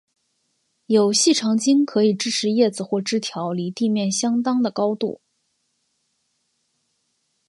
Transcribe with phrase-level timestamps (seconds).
[0.87, 5.21] 有细长茎可以支持叶子或枝条离地面相当的高度。